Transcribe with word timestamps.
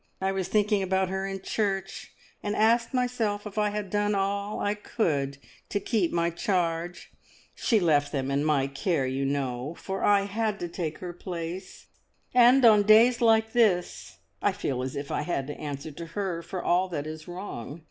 I 0.19 0.31
was 0.31 0.47
thinking 0.47 0.81
about 0.81 1.09
her 1.09 1.27
in 1.27 1.43
church, 1.43 2.11
and 2.41 2.55
asked 2.55 2.91
myself 2.91 3.45
if 3.45 3.59
I 3.59 3.69
had 3.69 3.91
done 3.91 4.15
all 4.15 4.59
I 4.59 4.73
could 4.73 5.37
to 5.69 5.79
keep 5.79 6.11
my 6.11 6.31
charge. 6.31 7.11
She 7.53 7.79
left 7.79 8.11
them 8.11 8.31
in 8.31 8.43
my 8.43 8.65
care, 8.65 9.05
you 9.05 9.25
know, 9.25 9.75
for 9.77 10.03
I 10.03 10.21
had 10.23 10.59
to 10.61 10.67
take 10.67 10.97
her 11.01 11.13
place, 11.13 11.85
and 12.33 12.65
on 12.65 12.81
days 12.81 13.21
like 13.21 13.53
this 13.53 14.17
I 14.41 14.53
feel 14.53 14.81
as 14.81 14.95
if 14.95 15.11
I 15.11 15.21
had 15.21 15.45
to 15.45 15.59
answer 15.59 15.91
to 15.91 16.05
her 16.17 16.41
for 16.41 16.63
all 16.63 16.87
that 16.87 17.05
is 17.05 17.27
wrong. 17.27 17.79